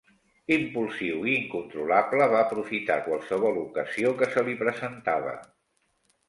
Impulsiu 0.53 1.19
i 1.31 1.35
incontrolable, 1.41 2.27
va 2.31 2.39
aprofitar 2.45 2.97
qualsevol 3.09 3.61
ocasió 3.65 4.15
que 4.23 4.31
se 4.33 4.45
li 4.49 4.57
presentava. 4.65 5.37